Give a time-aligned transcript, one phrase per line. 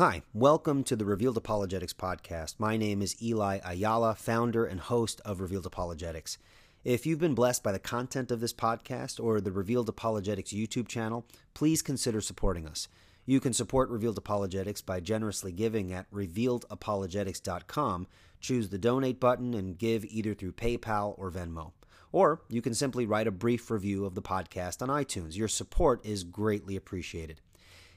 [0.00, 2.54] Hi, welcome to the Revealed Apologetics podcast.
[2.58, 6.38] My name is Eli Ayala, founder and host of Revealed Apologetics.
[6.84, 10.88] If you've been blessed by the content of this podcast or the Revealed Apologetics YouTube
[10.88, 12.88] channel, please consider supporting us.
[13.26, 18.06] You can support Revealed Apologetics by generously giving at revealedapologetics.com.
[18.40, 21.72] Choose the donate button and give either through PayPal or Venmo.
[22.10, 25.36] Or you can simply write a brief review of the podcast on iTunes.
[25.36, 27.42] Your support is greatly appreciated.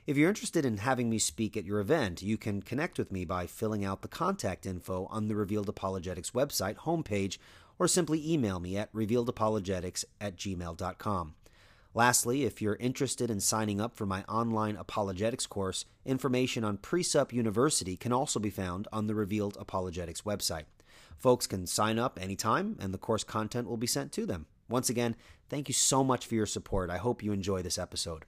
[0.06, 3.24] If you're interested in having me speak at your event, you can connect with me
[3.24, 7.38] by filling out the contact info on the Revealed Apologetics website homepage
[7.80, 11.36] or simply email me at revealedapologetics at gmail.com.
[11.94, 17.32] Lastly, if you're interested in signing up for my online apologetics course, information on Precept
[17.32, 20.66] University can also be found on the Revealed Apologetics website.
[21.18, 24.48] Folks can sign up anytime, and the course content will be sent to them.
[24.68, 25.16] Once again,
[25.48, 26.90] thank you so much for your support.
[26.90, 28.26] I hope you enjoy this episode.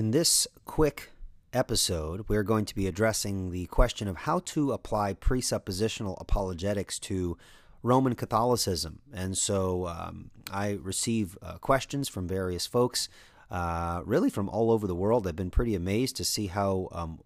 [0.00, 1.10] In this quick
[1.52, 7.36] episode, we're going to be addressing the question of how to apply presuppositional apologetics to
[7.82, 9.00] Roman Catholicism.
[9.12, 13.10] And so um, I receive uh, questions from various folks,
[13.50, 15.26] uh, really from all over the world.
[15.26, 17.20] I've been pretty amazed to see how um,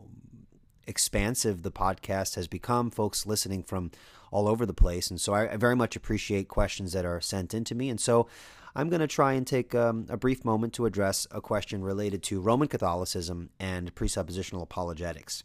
[0.85, 3.93] expansive the podcast has become, folks listening from
[4.35, 5.11] all over the place.
[5.11, 7.89] And so I, very much appreciate questions that are sent into me.
[7.89, 8.27] And so
[8.75, 12.21] I'm going to try and take um, a brief moment to address a question related
[12.25, 15.45] to Roman Catholicism and presuppositional apologetics.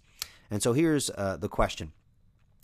[0.49, 1.91] And so here's uh, the question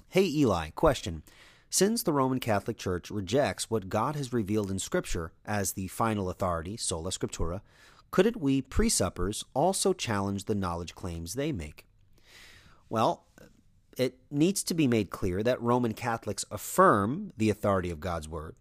[0.09, 1.21] Hey, Eli, question.
[1.69, 6.29] Since the Roman Catholic Church rejects what God has revealed in Scripture as the final
[6.31, 7.61] authority, sola scriptura,
[8.09, 11.85] couldn't we presuppers also challenge the knowledge claims they make?
[12.89, 13.24] Well,
[13.97, 18.55] it needs to be made clear that Roman Catholics affirm the authority of God's Word,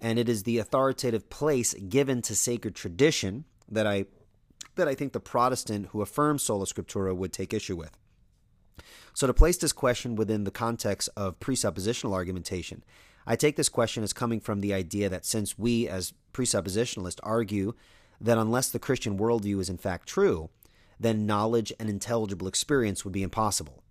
[0.00, 4.06] and it is the authoritative place given to sacred tradition that I
[4.76, 7.98] that I think the Protestant who affirms sola scriptura would take issue with.
[9.12, 12.84] So to place this question within the context of presuppositional argumentation,
[13.26, 17.74] I take this question as coming from the idea that since we as presuppositionalists argue
[18.20, 20.50] that unless the Christian worldview is in fact true,
[20.98, 23.82] then knowledge and intelligible experience would be impossible.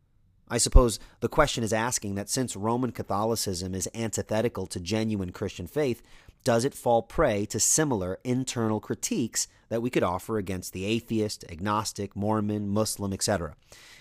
[0.50, 5.68] I suppose the question is asking that since Roman Catholicism is antithetical to genuine Christian
[5.68, 6.02] faith,
[6.44, 11.46] does it fall prey to similar internal critiques that we could offer against the atheist,
[11.50, 13.56] agnostic, Mormon, Muslim, etc.?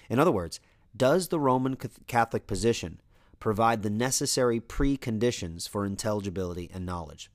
[0.08, 0.60] In other words,
[0.96, 1.76] does the Roman
[2.06, 3.00] Catholic position
[3.40, 7.30] provide the necessary preconditions for intelligibility and knowledge?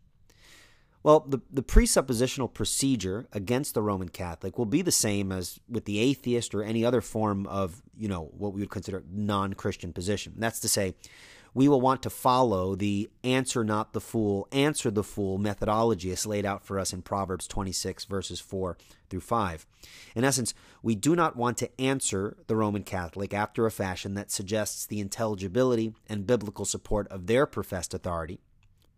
[1.04, 5.84] Well, the, the presuppositional procedure against the Roman Catholic will be the same as with
[5.84, 10.34] the atheist or any other form of, you know, what we would consider non-Christian position.
[10.38, 10.96] That's to say,
[11.54, 16.26] we will want to follow the answer not the fool, answer the fool methodology as
[16.26, 18.78] laid out for us in Proverbs 26, verses 4
[19.10, 19.68] through 5.
[20.16, 24.32] In essence, we do not want to answer the Roman Catholic after a fashion that
[24.32, 28.40] suggests the intelligibility and biblical support of their professed authority,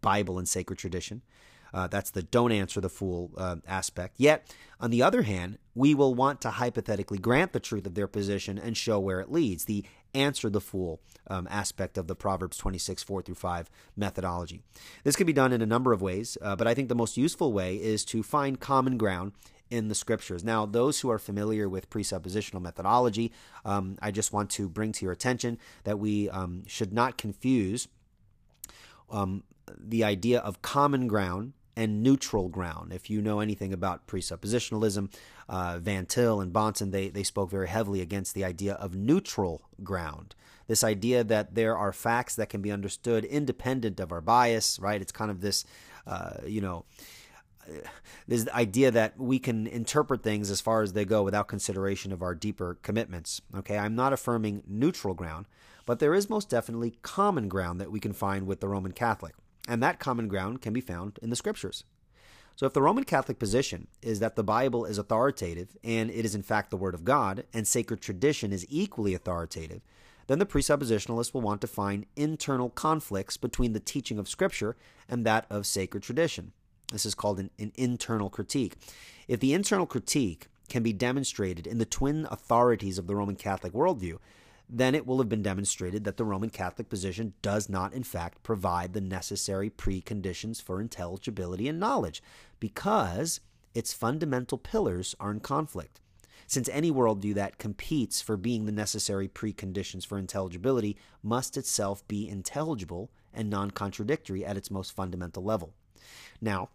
[0.01, 1.23] Bible and sacred tradition
[1.75, 4.15] uh, that's the don't answer the fool uh, aspect.
[4.17, 8.07] Yet, on the other hand, we will want to hypothetically grant the truth of their
[8.07, 9.65] position and show where it leads.
[9.65, 14.61] The answer the fool um, aspect of the Proverbs 26, 4 through 5 methodology.
[15.03, 17.17] This can be done in a number of ways, uh, but I think the most
[17.17, 19.33] useful way is to find common ground
[19.69, 20.45] in the scriptures.
[20.45, 23.33] Now, those who are familiar with presuppositional methodology,
[23.65, 27.89] um, I just want to bring to your attention that we um, should not confuse
[29.09, 29.43] um,
[29.77, 32.93] the idea of common ground and neutral ground.
[32.93, 35.13] If you know anything about presuppositionalism,
[35.49, 39.61] uh, Van Til and Bahnsen, they, they spoke very heavily against the idea of neutral
[39.83, 40.35] ground.
[40.67, 45.01] This idea that there are facts that can be understood independent of our bias, right?
[45.01, 45.65] It's kind of this,
[46.07, 46.85] uh, you know,
[48.27, 52.21] this idea that we can interpret things as far as they go without consideration of
[52.21, 53.41] our deeper commitments.
[53.55, 55.47] Okay, I'm not affirming neutral ground,
[55.85, 59.35] but there is most definitely common ground that we can find with the Roman Catholic.
[59.67, 61.83] And that common ground can be found in the scriptures.
[62.55, 66.35] So, if the Roman Catholic position is that the Bible is authoritative and it is
[66.35, 69.81] in fact the Word of God, and sacred tradition is equally authoritative,
[70.27, 74.75] then the presuppositionalist will want to find internal conflicts between the teaching of Scripture
[75.09, 76.53] and that of sacred tradition.
[76.91, 78.77] This is called an, an internal critique.
[79.27, 83.73] If the internal critique can be demonstrated in the twin authorities of the Roman Catholic
[83.73, 84.17] worldview,
[84.67, 88.43] then it will have been demonstrated that the Roman Catholic position does not, in fact,
[88.43, 92.23] provide the necessary preconditions for intelligibility and knowledge,
[92.59, 93.39] because
[93.73, 96.01] its fundamental pillars are in conflict.
[96.47, 102.27] Since any worldview that competes for being the necessary preconditions for intelligibility must itself be
[102.29, 105.73] intelligible and non contradictory at its most fundamental level.
[106.39, 106.69] Now,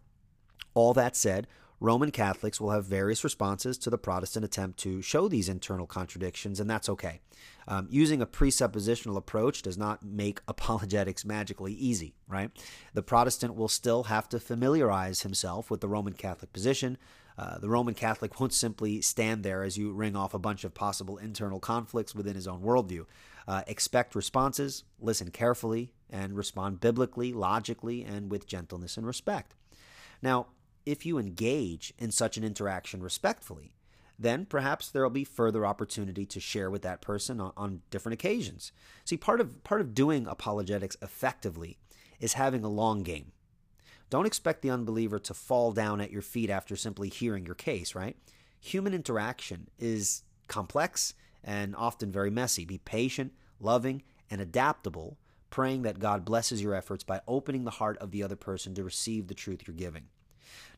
[0.73, 1.47] all that said,
[1.81, 6.59] Roman Catholics will have various responses to the Protestant attempt to show these internal contradictions,
[6.59, 7.21] and that's okay.
[7.67, 12.51] Um, using a presuppositional approach does not make apologetics magically easy, right?
[12.93, 16.99] The Protestant will still have to familiarize himself with the Roman Catholic position.
[17.35, 20.75] Uh, the Roman Catholic won't simply stand there as you ring off a bunch of
[20.75, 23.05] possible internal conflicts within his own worldview.
[23.47, 29.55] Uh, expect responses, listen carefully, and respond biblically, logically, and with gentleness and respect.
[30.21, 30.47] Now,
[30.85, 33.73] if you engage in such an interaction respectfully,
[34.17, 38.13] then perhaps there will be further opportunity to share with that person on, on, different
[38.13, 38.71] occasions.
[39.03, 41.77] See, part of part of doing apologetics effectively
[42.19, 43.31] is having a long game.
[44.11, 47.95] Don't expect the unbeliever to fall down at your feet after simply hearing your case,
[47.95, 48.15] right?
[48.59, 51.13] Human interaction is complex
[51.43, 52.65] and often very messy.
[52.65, 55.17] Be patient, loving, and adaptable,
[55.49, 58.83] praying that God blesses your efforts by opening the heart of the other person to
[58.83, 60.03] receive the truth you're giving.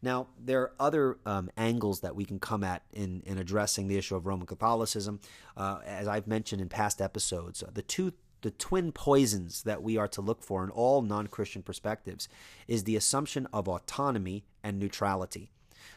[0.02, 3.98] Now, there are other um, angles that we can come at in, in addressing the
[3.98, 5.20] issue of Roman Catholicism.
[5.56, 9.96] Uh, as I've mentioned in past episodes, uh, the two the twin poisons that we
[9.98, 12.28] are to look for in all non Christian perspectives
[12.68, 15.50] is the assumption of autonomy and neutrality.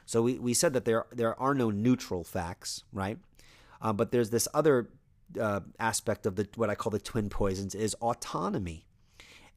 [0.07, 3.19] So we, we said that there, there are no neutral facts, right?
[3.83, 4.89] Uh, but there's this other
[5.39, 8.86] uh, aspect of the what I call the twin poisons is autonomy.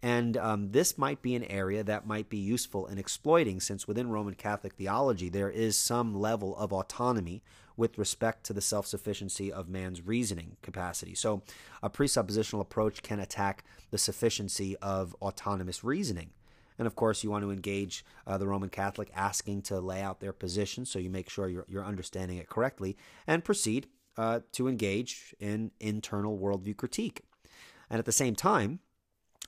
[0.02, 4.10] And um, this might be an area that might be useful in exploiting, since within
[4.10, 7.44] Roman Catholic theology there is some level of autonomy
[7.76, 11.16] with respect to the self sufficiency of man's reasoning capacity.
[11.16, 11.42] So,
[11.84, 16.32] a presuppositional approach can attack the sufficiency of autonomous reasoning.
[16.78, 20.22] And of course, you want to engage uh, the Roman Catholic asking to lay out
[20.22, 22.96] their position so you make sure you're, you're understanding it correctly
[23.28, 23.88] and proceed
[24.18, 27.24] uh, to engage in internal worldview critique.
[27.90, 28.80] And at the same time,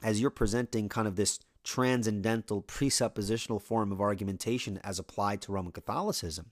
[0.02, 5.72] as you're presenting kind of this transcendental presuppositional form of argumentation as applied to Roman
[5.72, 6.52] Catholicism,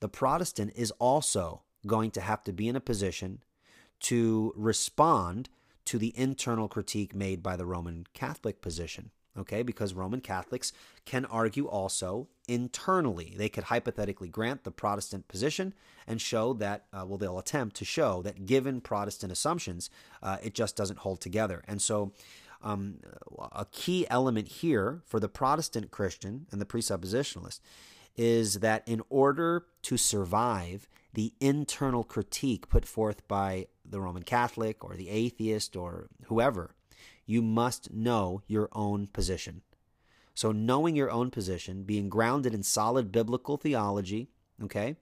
[0.00, 3.42] the Protestant is also going to have to be in a position
[4.00, 5.48] to respond
[5.84, 9.10] to the internal critique made by the Roman Catholic position.
[9.38, 10.72] Okay, because Roman Catholics
[11.04, 13.34] can argue also internally.
[13.38, 15.72] They could hypothetically grant the Protestant position
[16.04, 19.88] and show that, uh, well, they'll attempt to show that given Protestant assumptions,
[20.20, 21.62] uh, it just doesn't hold together.
[21.68, 22.12] And so
[22.62, 22.98] um,
[23.52, 27.60] a key element here for the Protestant Christian and the presuppositionalist
[28.16, 34.84] is that in order to survive the internal critique put forth by the Roman Catholic
[34.84, 36.74] or the atheist or whoever,
[37.26, 39.62] you must know your own position.
[40.34, 44.28] So, knowing your own position, being grounded in solid biblical theology,
[44.62, 44.96] okay,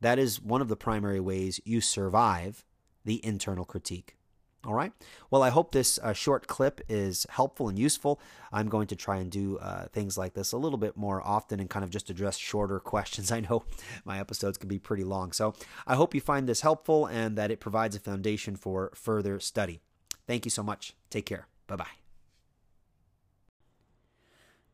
[0.00, 2.64] that is one of the primary ways you survive
[3.04, 4.17] the internal critique.
[4.64, 4.92] All right.
[5.30, 8.20] Well, I hope this uh, short clip is helpful and useful.
[8.52, 11.60] I'm going to try and do uh, things like this a little bit more often
[11.60, 13.30] and kind of just address shorter questions.
[13.30, 13.64] I know
[14.04, 15.32] my episodes can be pretty long.
[15.32, 15.54] So
[15.86, 19.80] I hope you find this helpful and that it provides a foundation for further study.
[20.26, 20.94] Thank you so much.
[21.08, 21.46] Take care.
[21.68, 21.97] Bye bye.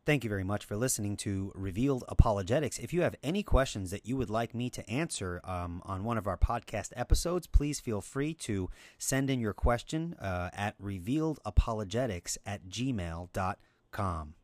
[0.07, 2.79] Thank you very much for listening to Revealed Apologetics.
[2.79, 6.19] If you have any questions that you would like me to answer um, on one
[6.19, 12.37] of our podcast episodes, please feel free to send in your question uh, at revealedapologetics
[12.45, 14.35] at gmail.com.